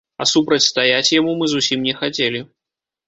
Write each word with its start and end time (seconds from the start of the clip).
А 0.23 0.25
супрацьстаяць 0.29 1.13
яму 1.19 1.35
мы 1.41 1.51
зусім 1.53 1.85
не 1.89 1.93
хацелі. 2.01 2.43